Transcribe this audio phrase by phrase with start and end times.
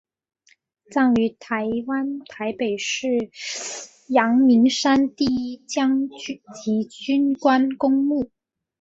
[0.89, 3.29] 葬于台湾台北市
[4.07, 8.31] 阳明山第一将级军官公墓